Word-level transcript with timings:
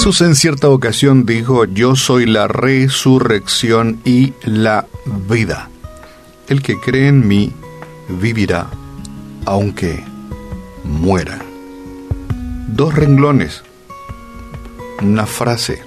Jesús 0.00 0.22
en 0.22 0.34
cierta 0.34 0.70
ocasión 0.70 1.26
dijo, 1.26 1.66
yo 1.66 1.94
soy 1.94 2.24
la 2.24 2.48
resurrección 2.48 4.00
y 4.02 4.32
la 4.44 4.86
vida. 5.28 5.68
El 6.48 6.62
que 6.62 6.80
cree 6.80 7.08
en 7.08 7.28
mí 7.28 7.52
vivirá 8.08 8.70
aunque 9.44 10.02
muera. 10.84 11.38
Dos 12.68 12.94
renglones, 12.94 13.62
una 15.02 15.26
frase 15.26 15.82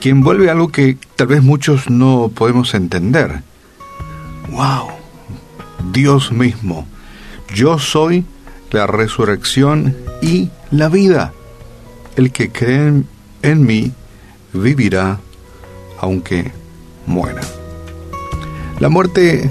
que 0.00 0.08
envuelve 0.08 0.50
algo 0.50 0.72
que 0.72 0.98
tal 1.14 1.28
vez 1.28 1.44
muchos 1.44 1.88
no 1.88 2.32
podemos 2.34 2.74
entender. 2.74 3.44
¡Wow! 4.50 4.88
Dios 5.92 6.32
mismo, 6.32 6.88
yo 7.54 7.78
soy 7.78 8.26
la 8.72 8.88
resurrección 8.88 9.96
y 10.20 10.50
la 10.72 10.88
vida 10.88 11.32
el 12.16 12.32
que 12.32 12.50
cree 12.50 13.02
en 13.42 13.66
mí 13.66 13.92
vivirá 14.52 15.20
aunque 16.00 16.52
muera. 17.06 17.42
La 18.80 18.88
muerte, 18.88 19.50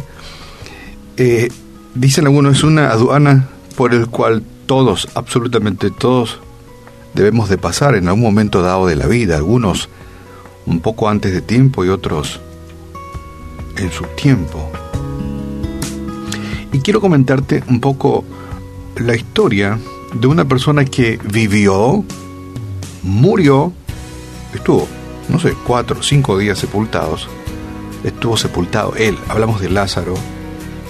eh, 1.18 1.50
dicen 1.96 2.26
algunos, 2.26 2.58
es 2.58 2.64
una 2.64 2.92
aduana 2.92 3.50
por 3.76 3.94
el 3.94 4.08
cual 4.08 4.44
todos, 4.66 5.08
absolutamente 5.16 5.92
todos, 5.92 6.40
debemos 7.14 7.50
de 7.50 7.58
pasar 7.58 7.96
en 7.96 8.08
algún 8.08 8.24
momento 8.24 8.62
dado 8.62 8.88
de 8.88 8.96
la 8.96 9.08
vida, 9.08 9.38
algunos 9.38 9.90
un 10.66 10.80
poco 10.80 11.10
antes 11.10 11.34
de 11.34 11.42
tiempo 11.42 11.84
y 11.84 11.90
otros 11.90 12.40
en 13.78 13.92
su 13.92 14.06
tiempo. 14.16 14.72
Y 16.72 16.80
quiero 16.80 17.02
comentarte 17.02 17.64
un 17.68 17.80
poco 17.80 18.24
la 18.98 19.16
historia 19.16 19.80
de 20.14 20.28
una 20.28 20.46
persona 20.46 20.86
que 20.86 21.20
vivió 21.32 22.04
murió, 23.04 23.74
estuvo, 24.54 24.88
no 25.30 25.40
sé, 25.40 25.54
cuatro 25.66 26.00
o 26.00 26.04
cinco 26.04 26.38
días 26.38 26.58
sepultados, 26.58 27.28
estuvo 28.04 28.38
sepultado 28.38 28.96
él, 28.96 29.18
hablamos 29.30 29.62
de 29.62 29.70
Lázaro, 29.70 30.16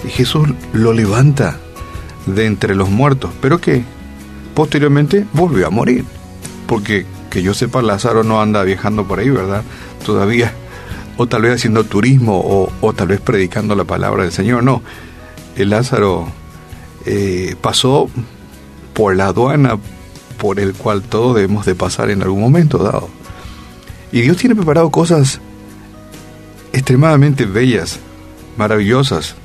y 0.04 0.08
Jesús 0.08 0.48
lo 0.72 0.92
levanta 0.92 1.58
de 2.26 2.46
entre 2.46 2.74
los 2.74 2.90
muertos, 2.90 3.30
pero 3.40 3.60
que 3.60 3.84
posteriormente 4.54 5.26
volvió 5.32 5.66
a 5.66 5.70
morir, 5.70 6.04
porque 6.66 7.06
que 7.30 7.42
yo 7.42 7.52
sepa 7.52 7.82
Lázaro 7.82 8.22
no 8.22 8.40
anda 8.40 8.62
viajando 8.62 9.06
por 9.06 9.18
ahí, 9.18 9.28
¿verdad? 9.28 9.62
Todavía, 10.06 10.52
o 11.16 11.26
tal 11.26 11.42
vez 11.42 11.54
haciendo 11.56 11.84
turismo, 11.84 12.38
o, 12.38 12.72
o 12.80 12.92
tal 12.92 13.08
vez 13.08 13.20
predicando 13.20 13.74
la 13.74 13.84
palabra 13.84 14.22
del 14.22 14.32
Señor, 14.32 14.62
no, 14.62 14.82
el 15.56 15.70
Lázaro 15.70 16.28
eh, 17.06 17.56
pasó 17.60 18.08
por 18.92 19.16
la 19.16 19.26
aduana, 19.26 19.78
por 20.44 20.60
el 20.60 20.74
cual 20.74 21.00
todos 21.00 21.36
debemos 21.36 21.64
de 21.64 21.74
pasar 21.74 22.10
en 22.10 22.20
algún 22.20 22.42
momento 22.42 22.76
dado. 22.76 23.08
Y 24.12 24.20
Dios 24.20 24.36
tiene 24.36 24.54
preparado 24.54 24.90
cosas 24.90 25.40
extremadamente 26.74 27.46
bellas, 27.46 27.98
maravillosas, 28.58 29.36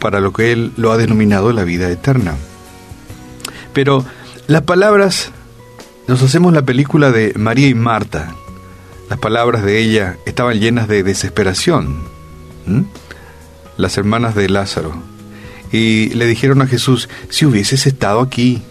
para 0.00 0.20
lo 0.20 0.34
que 0.34 0.52
Él 0.52 0.74
lo 0.76 0.92
ha 0.92 0.98
denominado 0.98 1.50
la 1.54 1.64
vida 1.64 1.88
eterna. 1.90 2.34
Pero 3.72 4.04
las 4.48 4.60
palabras, 4.60 5.30
nos 6.08 6.22
hacemos 6.22 6.52
la 6.52 6.60
película 6.60 7.10
de 7.10 7.32
María 7.36 7.68
y 7.68 7.74
Marta, 7.74 8.34
las 9.08 9.18
palabras 9.18 9.62
de 9.62 9.78
ella 9.78 10.18
estaban 10.26 10.60
llenas 10.60 10.88
de 10.88 11.02
desesperación. 11.02 12.00
Las 13.78 13.96
hermanas 13.96 14.34
de 14.34 14.50
Lázaro 14.50 15.15
y 15.72 16.10
le 16.10 16.26
dijeron 16.26 16.62
a 16.62 16.66
Jesús, 16.66 17.08
si 17.28 17.46
hubieses 17.46 17.86
estado 17.86 18.20
aquí, 18.20 18.62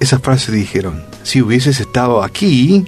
esa 0.00 0.18
frase 0.18 0.52
dijeron, 0.52 1.04
si 1.22 1.42
hubieses 1.42 1.80
estado 1.80 2.22
aquí, 2.22 2.84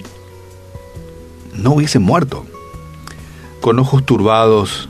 no 1.53 1.73
hubiese 1.73 1.99
muerto. 1.99 2.45
Con 3.59 3.77
ojos 3.79 4.05
turbados, 4.05 4.89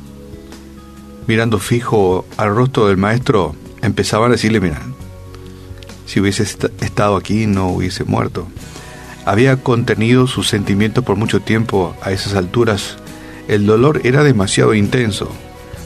mirando 1.27 1.59
fijo 1.59 2.25
al 2.37 2.55
rostro 2.55 2.87
del 2.87 2.97
maestro, 2.97 3.55
empezaban 3.81 4.29
a 4.31 4.35
decirle, 4.35 4.61
mira, 4.61 4.81
si 6.05 6.19
hubiese 6.19 6.43
estado 6.43 7.17
aquí, 7.17 7.47
no 7.47 7.69
hubiese 7.69 8.03
muerto. 8.03 8.47
Había 9.25 9.57
contenido 9.57 10.27
sus 10.27 10.47
sentimientos 10.47 11.03
por 11.03 11.15
mucho 11.15 11.41
tiempo 11.41 11.95
a 12.01 12.11
esas 12.11 12.33
alturas. 12.33 12.97
El 13.47 13.65
dolor 13.65 14.01
era 14.03 14.23
demasiado 14.23 14.73
intenso 14.73 15.29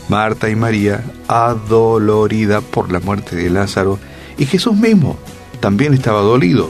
Marta 0.08 0.50
y 0.50 0.56
María, 0.56 1.04
adolorida 1.28 2.62
por 2.62 2.92
la 2.92 3.00
muerte 3.00 3.36
de 3.36 3.50
Lázaro, 3.50 3.98
y 4.38 4.46
Jesús 4.46 4.76
mismo 4.76 5.18
también 5.60 5.94
estaba 5.94 6.22
dolido. 6.22 6.70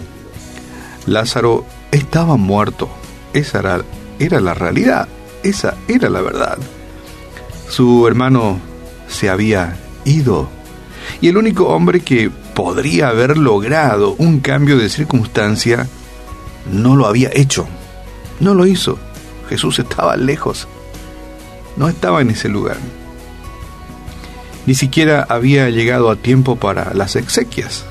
Lázaro 1.06 1.66
estaba 1.92 2.38
muerto, 2.38 2.90
esa 3.34 3.60
era, 3.60 3.82
era 4.20 4.40
la 4.40 4.54
realidad, 4.54 5.08
esa 5.44 5.76
era 5.88 6.10
la 6.10 6.22
verdad. 6.22 6.58
Su 7.70 8.08
hermano 8.08 8.60
se 9.10 9.30
había 9.30 9.78
ido, 10.06 10.48
y 11.20 11.28
el 11.28 11.38
único 11.38 11.68
hombre 11.68 12.00
que 12.00 12.32
podría 12.54 13.10
haber 13.10 13.38
logrado 13.38 14.16
un 14.18 14.40
cambio 14.40 14.78
de 14.78 14.90
circunstancia 14.90 15.88
no 16.72 16.96
lo 16.96 17.06
había 17.06 17.30
hecho, 17.34 17.68
no 18.40 18.54
lo 18.54 18.66
hizo. 18.66 18.98
Jesús 19.50 19.78
estaba 19.78 20.16
lejos, 20.16 20.68
no 21.76 21.90
estaba 21.90 22.22
en 22.22 22.32
ese 22.32 22.48
lugar 22.50 22.78
ni 24.66 24.76
siquiera 24.76 25.26
había 25.30 25.70
llegado 25.70 26.10
a 26.10 26.16
tiempo 26.16 26.56
para 26.56 26.94
las 26.94 27.16
exequias. 27.16 27.86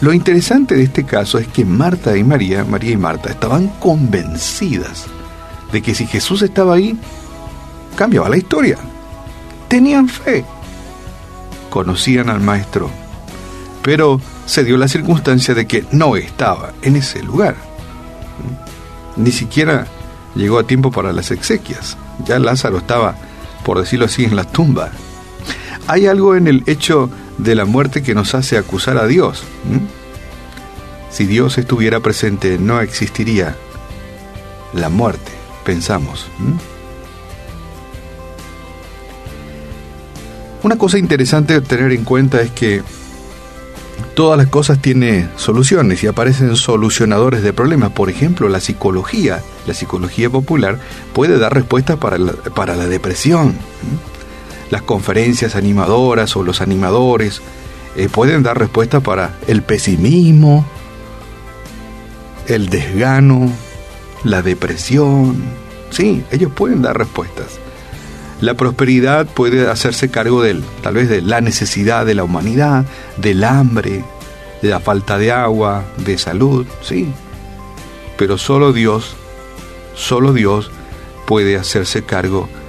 Lo 0.00 0.12
interesante 0.12 0.74
de 0.74 0.82
este 0.82 1.04
caso 1.04 1.38
es 1.38 1.46
que 1.46 1.64
Marta 1.64 2.16
y 2.16 2.24
María, 2.24 2.64
María 2.64 2.92
y 2.92 2.96
Marta, 2.96 3.30
estaban 3.30 3.68
convencidas 3.78 5.06
de 5.70 5.80
que 5.80 5.94
si 5.94 6.06
Jesús 6.06 6.42
estaba 6.42 6.74
ahí, 6.74 6.98
cambiaba 7.94 8.28
la 8.28 8.36
historia. 8.36 8.78
Tenían 9.68 10.08
fe. 10.08 10.44
Conocían 11.70 12.30
al 12.30 12.40
Maestro. 12.40 12.90
Pero 13.82 14.20
se 14.44 14.64
dio 14.64 14.76
la 14.76 14.88
circunstancia 14.88 15.54
de 15.54 15.66
que 15.66 15.84
no 15.92 16.16
estaba 16.16 16.72
en 16.82 16.96
ese 16.96 17.22
lugar. 17.22 17.54
Ni 19.16 19.30
siquiera 19.30 19.86
llegó 20.34 20.58
a 20.58 20.66
tiempo 20.66 20.90
para 20.90 21.12
las 21.12 21.30
exequias. 21.30 21.96
Ya 22.26 22.38
Lázaro 22.38 22.78
estaba, 22.78 23.14
por 23.64 23.78
decirlo 23.78 24.06
así, 24.06 24.24
en 24.24 24.36
la 24.36 24.44
tumba. 24.44 24.90
Hay 25.86 26.06
algo 26.06 26.36
en 26.36 26.46
el 26.46 26.62
hecho 26.66 27.10
de 27.38 27.54
la 27.54 27.64
muerte 27.64 28.02
que 28.02 28.14
nos 28.14 28.34
hace 28.34 28.56
acusar 28.56 28.98
a 28.98 29.06
Dios. 29.06 29.42
Si 31.10 31.26
Dios 31.26 31.58
estuviera 31.58 32.00
presente, 32.00 32.58
no 32.58 32.80
existiría 32.80 33.56
la 34.72 34.88
muerte, 34.88 35.30
pensamos. 35.64 36.26
Una 40.62 40.78
cosa 40.78 40.98
interesante 40.98 41.54
de 41.54 41.60
tener 41.60 41.90
en 41.92 42.04
cuenta 42.04 42.40
es 42.40 42.52
que 42.52 42.82
todas 44.14 44.38
las 44.38 44.46
cosas 44.46 44.80
tienen 44.80 45.28
soluciones 45.36 46.02
y 46.04 46.06
aparecen 46.06 46.54
solucionadores 46.54 47.42
de 47.42 47.52
problemas. 47.52 47.90
Por 47.90 48.08
ejemplo, 48.08 48.48
la 48.48 48.60
psicología, 48.60 49.42
la 49.66 49.74
psicología 49.74 50.30
popular 50.30 50.78
puede 51.12 51.38
dar 51.38 51.52
respuestas 51.52 51.98
para 51.98 52.18
la, 52.18 52.32
para 52.32 52.76
la 52.76 52.86
depresión 52.86 53.54
las 54.72 54.80
conferencias 54.80 55.54
animadoras 55.54 56.34
o 56.34 56.42
los 56.42 56.62
animadores 56.62 57.42
eh, 57.94 58.08
pueden 58.10 58.42
dar 58.42 58.58
respuesta 58.58 59.00
para 59.00 59.36
el 59.46 59.60
pesimismo, 59.60 60.64
el 62.46 62.70
desgano, 62.70 63.52
la 64.24 64.40
depresión. 64.40 65.36
Sí, 65.90 66.24
ellos 66.30 66.52
pueden 66.54 66.80
dar 66.80 66.96
respuestas. 66.96 67.58
La 68.40 68.54
prosperidad 68.54 69.26
puede 69.26 69.68
hacerse 69.70 70.10
cargo 70.10 70.42
de 70.42 70.62
tal 70.82 70.94
vez 70.94 71.10
de 71.10 71.20
la 71.20 71.42
necesidad 71.42 72.06
de 72.06 72.14
la 72.14 72.24
humanidad, 72.24 72.86
del 73.18 73.44
hambre, 73.44 74.02
de 74.62 74.68
la 74.70 74.80
falta 74.80 75.18
de 75.18 75.32
agua, 75.32 75.84
de 75.98 76.16
salud, 76.16 76.66
sí. 76.80 77.12
Pero 78.16 78.38
solo 78.38 78.72
Dios, 78.72 79.16
solo 79.94 80.32
Dios 80.32 80.70
puede 81.26 81.58
hacerse 81.58 82.04
cargo 82.04 82.48
de 82.48 82.61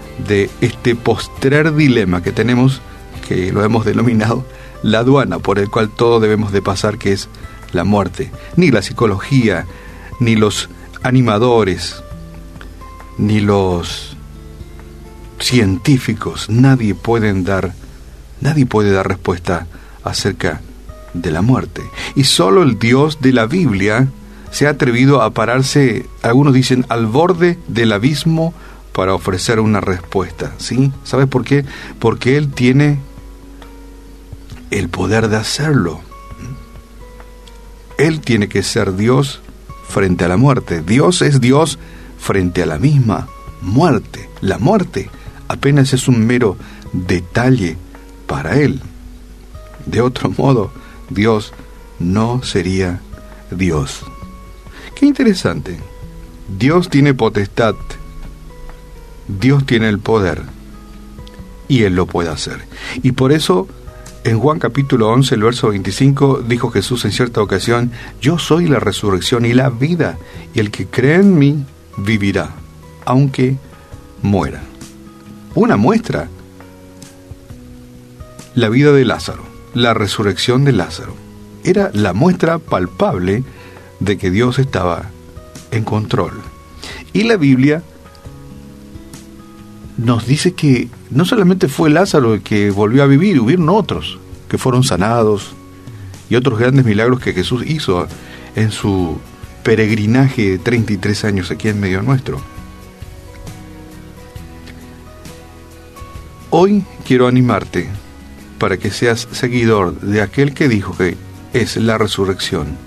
este 0.61 0.95
postrer 0.95 1.73
dilema 1.75 2.21
que 2.21 2.31
tenemos, 2.31 2.81
que 3.27 3.51
lo 3.51 3.63
hemos 3.63 3.85
denominado 3.85 4.45
la 4.83 4.99
aduana, 4.99 5.39
por 5.39 5.59
el 5.59 5.69
cual 5.69 5.89
todos 5.89 6.21
debemos 6.21 6.51
de 6.51 6.61
pasar, 6.61 6.97
que 6.97 7.13
es 7.13 7.29
la 7.71 7.83
muerte. 7.83 8.31
Ni 8.55 8.69
la 8.69 8.81
psicología, 8.81 9.65
ni 10.19 10.35
los 10.35 10.69
animadores, 11.01 12.03
ni 13.17 13.39
los 13.39 14.15
científicos, 15.39 16.49
nadie 16.49 16.95
pueden 16.95 17.43
dar, 17.43 17.73
nadie 18.41 18.65
puede 18.65 18.91
dar 18.91 19.07
respuesta 19.07 19.67
acerca 20.03 20.61
de 21.13 21.31
la 21.31 21.41
muerte. 21.41 21.81
Y 22.15 22.23
solo 22.25 22.63
el 22.63 22.79
Dios 22.79 23.19
de 23.21 23.33
la 23.33 23.45
Biblia 23.45 24.07
se 24.51 24.67
ha 24.67 24.71
atrevido 24.71 25.21
a 25.21 25.31
pararse, 25.31 26.05
algunos 26.21 26.53
dicen, 26.53 26.85
al 26.89 27.07
borde 27.07 27.57
del 27.67 27.91
abismo 27.91 28.53
para 28.93 29.13
ofrecer 29.13 29.59
una 29.59 29.81
respuesta, 29.81 30.53
¿sí? 30.57 30.91
¿Sabes 31.03 31.27
por 31.27 31.43
qué? 31.43 31.65
Porque 31.99 32.37
Él 32.37 32.51
tiene 32.51 32.99
el 34.71 34.89
poder 34.89 35.27
de 35.27 35.37
hacerlo. 35.37 36.01
Él 37.97 38.21
tiene 38.21 38.47
que 38.47 38.63
ser 38.63 38.95
Dios 38.95 39.41
frente 39.87 40.25
a 40.25 40.27
la 40.27 40.37
muerte. 40.37 40.81
Dios 40.81 41.21
es 41.21 41.41
Dios 41.41 41.77
frente 42.19 42.63
a 42.63 42.65
la 42.65 42.77
misma 42.77 43.27
muerte. 43.61 44.29
La 44.41 44.57
muerte 44.57 45.09
apenas 45.47 45.93
es 45.93 46.07
un 46.07 46.25
mero 46.25 46.57
detalle 46.91 47.77
para 48.27 48.59
Él. 48.59 48.81
De 49.85 50.01
otro 50.01 50.29
modo, 50.37 50.71
Dios 51.09 51.53
no 51.99 52.41
sería 52.43 53.01
Dios. 53.51 54.03
Qué 54.95 55.05
interesante. 55.05 55.79
Dios 56.57 56.89
tiene 56.89 57.13
potestad. 57.13 57.75
Dios 59.27 59.65
tiene 59.65 59.89
el 59.89 59.99
poder. 59.99 60.41
Y 61.67 61.83
Él 61.83 61.95
lo 61.95 62.05
puede 62.05 62.29
hacer. 62.29 62.59
Y 63.01 63.13
por 63.13 63.31
eso 63.31 63.67
en 64.23 64.39
Juan 64.39 64.59
capítulo 64.59 65.09
11, 65.09 65.35
el 65.35 65.43
verso 65.43 65.69
25, 65.69 66.43
dijo 66.47 66.69
Jesús 66.71 67.03
en 67.03 67.11
cierta 67.11 67.41
ocasión, 67.41 67.91
Yo 68.21 68.39
soy 68.39 68.67
la 68.67 68.79
resurrección 68.79 69.45
y 69.45 69.53
la 69.53 69.69
vida, 69.69 70.17
y 70.53 70.59
el 70.59 70.71
que 70.71 70.87
cree 70.87 71.15
en 71.15 71.37
mí 71.37 71.65
vivirá, 71.97 72.51
aunque 73.05 73.57
muera. 74.21 74.63
Una 75.55 75.75
muestra, 75.75 76.29
la 78.55 78.69
vida 78.69 78.93
de 78.93 79.03
Lázaro, 79.03 79.43
la 79.73 79.93
resurrección 79.93 80.63
de 80.63 80.71
Lázaro, 80.71 81.15
era 81.65 81.91
la 81.93 82.13
muestra 82.13 82.59
palpable 82.59 83.43
de 83.99 84.17
que 84.17 84.31
Dios 84.31 84.57
estaba 84.57 85.09
en 85.71 85.83
control. 85.83 86.33
Y 87.11 87.23
la 87.23 87.35
Biblia 87.35 87.83
nos 90.03 90.27
dice 90.27 90.53
que 90.53 90.89
no 91.09 91.23
solamente 91.23 91.69
fue 91.69 91.89
Lázaro 91.89 92.33
el 92.33 92.41
que 92.41 92.71
volvió 92.71 93.03
a 93.03 93.07
vivir, 93.07 93.39
hubieron 93.39 93.69
otros 93.69 94.19
que 94.49 94.57
fueron 94.57 94.83
sanados 94.83 95.53
y 96.29 96.35
otros 96.35 96.59
grandes 96.59 96.85
milagros 96.85 97.21
que 97.21 97.33
Jesús 97.33 97.63
hizo 97.65 98.05
en 98.55 98.71
su 98.71 99.17
peregrinaje 99.63 100.51
de 100.51 100.57
33 100.59 101.23
años 101.23 101.51
aquí 101.51 101.69
en 101.69 101.79
medio 101.79 102.01
nuestro. 102.01 102.41
Hoy 106.49 106.83
quiero 107.05 107.27
animarte 107.27 107.87
para 108.59 108.77
que 108.77 108.91
seas 108.91 109.27
seguidor 109.31 109.99
de 110.01 110.21
aquel 110.21 110.53
que 110.53 110.67
dijo 110.67 110.95
que 110.97 111.15
es 111.53 111.77
la 111.77 111.97
resurrección 111.97 112.77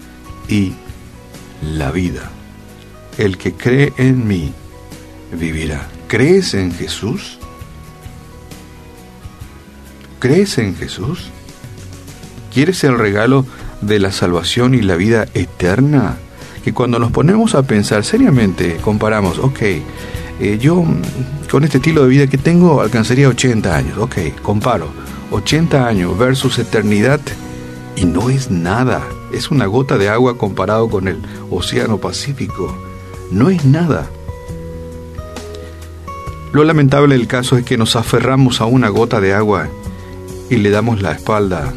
y 0.48 0.74
la 1.62 1.90
vida. 1.90 2.30
El 3.16 3.38
que 3.38 3.54
cree 3.54 3.92
en 3.96 4.28
mí 4.28 4.52
vivirá. 5.32 5.95
¿Crees 6.16 6.54
en 6.54 6.72
Jesús? 6.72 7.36
¿Crees 10.18 10.56
en 10.56 10.74
Jesús? 10.74 11.26
¿Quieres 12.54 12.84
el 12.84 12.98
regalo 12.98 13.44
de 13.82 13.98
la 13.98 14.10
salvación 14.12 14.72
y 14.72 14.80
la 14.80 14.96
vida 14.96 15.26
eterna? 15.34 16.16
Que 16.64 16.72
cuando 16.72 16.98
nos 16.98 17.12
ponemos 17.12 17.54
a 17.54 17.64
pensar 17.64 18.02
seriamente, 18.02 18.76
comparamos, 18.76 19.38
ok, 19.38 19.60
eh, 19.60 20.58
yo 20.58 20.86
con 21.50 21.64
este 21.64 21.76
estilo 21.76 22.04
de 22.04 22.08
vida 22.08 22.26
que 22.28 22.38
tengo 22.38 22.80
alcanzaría 22.80 23.28
80 23.28 23.76
años, 23.76 23.98
ok, 23.98 24.40
comparo, 24.40 24.88
80 25.32 25.86
años 25.86 26.16
versus 26.16 26.58
eternidad 26.58 27.20
y 27.94 28.06
no 28.06 28.30
es 28.30 28.50
nada, 28.50 29.02
es 29.34 29.50
una 29.50 29.66
gota 29.66 29.98
de 29.98 30.08
agua 30.08 30.38
comparado 30.38 30.88
con 30.88 31.08
el 31.08 31.18
Océano 31.50 31.98
Pacífico, 31.98 32.74
no 33.30 33.50
es 33.50 33.66
nada. 33.66 34.08
Lo 36.52 36.64
lamentable 36.64 37.16
del 37.16 37.26
caso 37.26 37.58
es 37.58 37.64
que 37.64 37.76
nos 37.76 37.96
aferramos 37.96 38.60
a 38.60 38.66
una 38.66 38.88
gota 38.88 39.20
de 39.20 39.34
agua 39.34 39.68
y 40.48 40.56
le 40.56 40.70
damos 40.70 41.02
la 41.02 41.12
espalda 41.12 41.72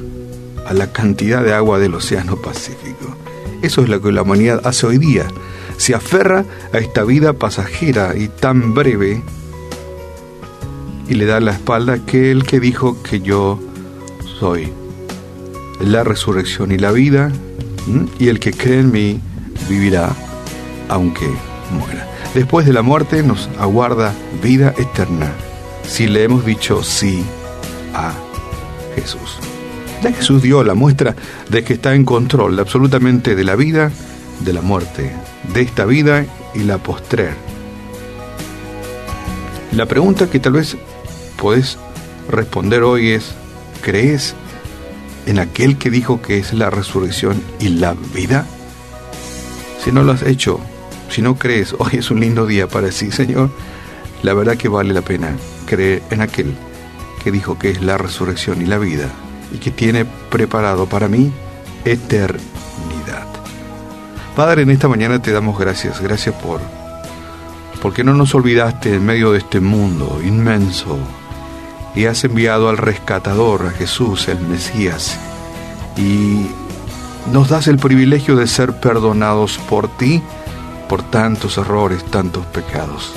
a 0.67 0.73
la 0.73 0.91
cantidad 0.91 1.43
de 1.43 1.53
agua 1.53 1.79
del 1.79 1.95
Océano 1.95 2.37
Pacífico. 2.37 3.15
Eso 3.61 3.81
es 3.81 3.89
lo 3.89 4.01
que 4.01 4.11
la 4.11 4.21
humanidad 4.21 4.61
hace 4.63 4.85
hoy 4.85 4.97
día. 4.97 5.25
Se 5.77 5.95
aferra 5.95 6.45
a 6.71 6.77
esta 6.77 7.03
vida 7.03 7.33
pasajera 7.33 8.15
y 8.15 8.27
tan 8.27 8.73
breve 8.73 9.21
y 11.07 11.15
le 11.15 11.25
da 11.25 11.39
la 11.39 11.51
espalda 11.51 11.93
a 11.93 11.95
aquel 11.97 12.43
que 12.43 12.59
dijo 12.59 13.01
que 13.01 13.21
yo 13.21 13.59
soy 14.39 14.71
la 15.81 16.03
resurrección 16.03 16.71
y 16.71 16.77
la 16.77 16.91
vida 16.91 17.31
y 18.19 18.27
el 18.27 18.39
que 18.39 18.51
cree 18.51 18.79
en 18.79 18.91
mí 18.91 19.19
vivirá 19.67 20.15
aunque 20.89 21.27
muera. 21.71 22.08
Después 22.33 22.65
de 22.65 22.73
la 22.73 22.83
muerte 22.83 23.23
nos 23.23 23.49
aguarda 23.57 24.13
vida 24.43 24.73
eterna 24.77 25.31
si 25.83 26.07
le 26.07 26.23
hemos 26.23 26.45
dicho 26.45 26.83
sí 26.83 27.23
a 27.93 28.13
Jesús. 28.95 29.39
Ya 30.03 30.13
Jesús 30.13 30.41
dio 30.41 30.63
la 30.63 30.75
muestra 30.75 31.15
de 31.49 31.63
que 31.63 31.73
está 31.73 31.95
en 31.95 32.05
control 32.05 32.59
absolutamente 32.59 33.35
de 33.35 33.43
la 33.43 33.55
vida, 33.55 33.91
de 34.41 34.53
la 34.53 34.61
muerte, 34.61 35.11
de 35.53 35.61
esta 35.61 35.85
vida 35.85 36.25
y 36.53 36.59
la 36.59 36.77
postrer. 36.77 37.33
La 39.71 39.87
pregunta 39.87 40.29
que 40.29 40.39
tal 40.39 40.53
vez 40.53 40.77
podés 41.41 41.77
responder 42.29 42.83
hoy 42.83 43.09
es, 43.09 43.33
¿crees 43.81 44.35
en 45.25 45.39
aquel 45.39 45.77
que 45.77 45.89
dijo 45.89 46.21
que 46.21 46.37
es 46.37 46.53
la 46.53 46.69
resurrección 46.69 47.41
y 47.59 47.69
la 47.69 47.95
vida? 48.13 48.45
Si 49.83 49.91
no 49.91 50.03
lo 50.03 50.11
has 50.11 50.23
hecho, 50.23 50.59
si 51.09 51.21
no 51.21 51.35
crees, 51.35 51.73
hoy 51.77 51.91
es 51.93 52.11
un 52.11 52.19
lindo 52.19 52.45
día 52.45 52.67
para 52.67 52.87
decir, 52.87 53.13
Señor, 53.13 53.49
la 54.23 54.33
verdad 54.33 54.57
que 54.57 54.69
vale 54.69 54.93
la 54.93 55.01
pena 55.01 55.35
creer 55.65 56.03
en 56.09 56.21
aquel 56.21 56.55
que 57.23 57.31
dijo 57.31 57.57
que 57.57 57.71
es 57.71 57.81
la 57.81 57.97
resurrección 57.97 58.61
y 58.61 58.65
la 58.65 58.77
vida 58.77 59.09
y 59.53 59.57
que 59.57 59.71
tiene 59.71 60.05
preparado 60.05 60.87
para 60.87 61.07
mí 61.07 61.31
eternidad. 61.85 63.27
Padre, 64.35 64.61
en 64.61 64.69
esta 64.69 64.87
mañana 64.87 65.21
te 65.21 65.31
damos 65.31 65.59
gracias, 65.59 66.01
gracias 66.01 66.35
por 66.35 66.61
porque 67.81 68.03
no 68.03 68.13
nos 68.13 68.35
olvidaste 68.35 68.95
en 68.95 69.05
medio 69.05 69.31
de 69.31 69.39
este 69.39 69.59
mundo 69.59 70.19
inmenso 70.23 70.97
y 71.95 72.05
has 72.05 72.23
enviado 72.23 72.69
al 72.69 72.77
rescatador, 72.77 73.65
a 73.65 73.71
Jesús, 73.71 74.27
el 74.27 74.39
Mesías, 74.41 75.17
y 75.97 76.47
nos 77.31 77.49
das 77.49 77.67
el 77.67 77.77
privilegio 77.77 78.35
de 78.35 78.47
ser 78.47 78.79
perdonados 78.79 79.57
por 79.69 79.87
ti 79.97 80.21
por 80.89 81.03
tantos 81.03 81.57
errores, 81.57 82.03
tantos 82.03 82.45
pecados. 82.47 83.13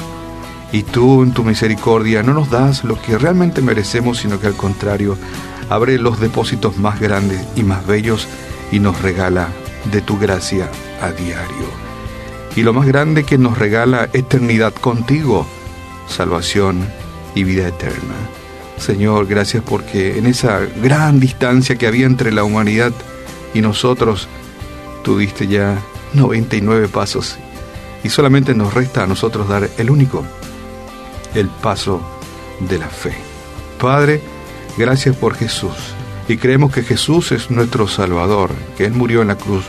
Y 0.70 0.84
tú 0.84 1.22
en 1.22 1.32
tu 1.32 1.42
misericordia 1.42 2.22
no 2.22 2.34
nos 2.34 2.50
das 2.50 2.84
lo 2.84 3.00
que 3.00 3.18
realmente 3.18 3.62
merecemos, 3.62 4.18
sino 4.18 4.38
que 4.38 4.46
al 4.46 4.56
contrario, 4.56 5.16
abre 5.68 5.98
los 5.98 6.20
depósitos 6.20 6.76
más 6.76 7.00
grandes 7.00 7.44
y 7.56 7.62
más 7.62 7.84
bellos 7.86 8.28
y 8.70 8.78
nos 8.78 9.00
regala 9.02 9.48
de 9.90 10.02
tu 10.02 10.18
gracia 10.18 10.70
a 11.00 11.10
diario. 11.10 11.66
Y 12.54 12.62
lo 12.62 12.74
más 12.74 12.86
grande 12.86 13.24
que 13.24 13.38
nos 13.38 13.58
regala 13.58 14.08
eternidad 14.12 14.74
contigo, 14.74 15.46
salvación 16.08 16.86
y 17.34 17.44
vida 17.44 17.68
eterna. 17.68 18.14
Señor, 18.76 19.26
gracias 19.26 19.62
porque 19.62 20.18
en 20.18 20.26
esa 20.26 20.60
gran 20.82 21.20
distancia 21.20 21.76
que 21.76 21.86
había 21.86 22.04
entre 22.04 22.32
la 22.32 22.44
humanidad 22.44 22.92
y 23.54 23.62
nosotros, 23.62 24.28
tú 25.02 25.18
diste 25.18 25.46
ya 25.46 25.78
99 26.14 26.88
pasos 26.88 27.38
y 28.04 28.10
solamente 28.10 28.54
nos 28.54 28.74
resta 28.74 29.04
a 29.04 29.06
nosotros 29.06 29.48
dar 29.48 29.68
el 29.78 29.90
único, 29.90 30.24
el 31.34 31.48
paso 31.48 32.00
de 32.60 32.78
la 32.78 32.88
fe. 32.88 33.14
Padre, 33.80 34.20
gracias 34.76 35.16
por 35.16 35.34
Jesús 35.34 35.76
y 36.28 36.36
creemos 36.36 36.72
que 36.72 36.82
Jesús 36.82 37.32
es 37.32 37.50
nuestro 37.50 37.88
Salvador, 37.88 38.50
que 38.76 38.84
Él 38.84 38.92
murió 38.92 39.22
en 39.22 39.28
la 39.28 39.36
cruz 39.36 39.64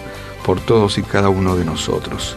por 0.46 0.60
todos 0.60 0.98
y 0.98 1.04
cada 1.04 1.30
uno 1.30 1.56
de 1.56 1.66
nosotros. 1.66 2.36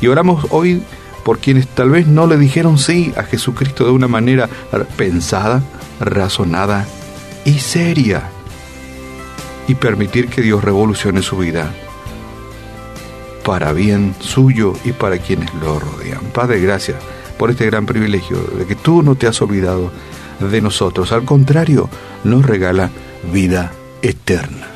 Y 0.00 0.06
oramos 0.06 0.46
hoy 0.50 0.82
por 1.24 1.38
quienes 1.38 1.68
tal 1.68 1.90
vez 1.90 2.06
no 2.06 2.26
le 2.26 2.38
dijeron 2.38 2.78
sí 2.78 3.12
a 3.16 3.24
Jesucristo 3.24 3.84
de 3.84 3.90
una 3.90 4.08
manera 4.08 4.48
pensada, 4.96 5.62
razonada 6.00 6.86
y 7.44 7.58
seria. 7.58 8.22
Y 9.66 9.74
permitir 9.74 10.28
que 10.28 10.40
Dios 10.40 10.64
revolucione 10.64 11.20
su 11.20 11.36
vida 11.36 11.70
para 13.48 13.72
bien 13.72 14.14
suyo 14.20 14.74
y 14.84 14.92
para 14.92 15.16
quienes 15.16 15.48
lo 15.54 15.80
rodean. 15.80 16.20
Padre, 16.34 16.60
gracias 16.60 16.98
por 17.38 17.50
este 17.50 17.64
gran 17.64 17.86
privilegio 17.86 18.36
de 18.36 18.66
que 18.66 18.74
tú 18.74 19.02
no 19.02 19.14
te 19.14 19.26
has 19.26 19.40
olvidado 19.40 19.90
de 20.38 20.60
nosotros. 20.60 21.12
Al 21.12 21.24
contrario, 21.24 21.88
nos 22.24 22.44
regala 22.44 22.90
vida 23.32 23.72
eterna. 24.02 24.68